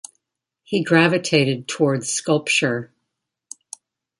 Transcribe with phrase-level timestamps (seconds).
[0.63, 2.91] He gravitated toward sculpture.